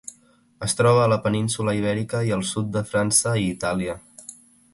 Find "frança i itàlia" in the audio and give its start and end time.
2.95-3.99